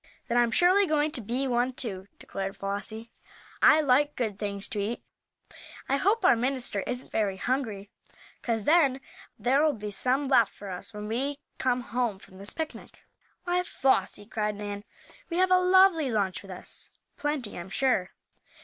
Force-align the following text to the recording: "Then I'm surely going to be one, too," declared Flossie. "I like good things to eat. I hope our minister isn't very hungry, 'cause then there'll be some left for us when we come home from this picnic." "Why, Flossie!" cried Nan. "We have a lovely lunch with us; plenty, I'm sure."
"Then 0.27 0.37
I'm 0.39 0.49
surely 0.49 0.87
going 0.87 1.11
to 1.11 1.21
be 1.21 1.45
one, 1.47 1.73
too," 1.73 2.07
declared 2.17 2.57
Flossie. 2.57 3.11
"I 3.61 3.81
like 3.81 4.15
good 4.15 4.39
things 4.39 4.67
to 4.69 4.79
eat. 4.79 5.03
I 5.87 5.97
hope 5.97 6.25
our 6.25 6.35
minister 6.35 6.79
isn't 6.87 7.11
very 7.11 7.37
hungry, 7.37 7.91
'cause 8.41 8.65
then 8.65 8.99
there'll 9.37 9.73
be 9.73 9.91
some 9.91 10.23
left 10.23 10.55
for 10.55 10.71
us 10.71 10.91
when 10.91 11.07
we 11.07 11.37
come 11.59 11.81
home 11.81 12.17
from 12.17 12.39
this 12.39 12.51
picnic." 12.51 13.01
"Why, 13.43 13.61
Flossie!" 13.61 14.25
cried 14.25 14.55
Nan. 14.55 14.85
"We 15.29 15.37
have 15.37 15.51
a 15.51 15.59
lovely 15.59 16.09
lunch 16.09 16.41
with 16.41 16.49
us; 16.49 16.89
plenty, 17.17 17.55
I'm 17.59 17.69
sure." 17.69 18.09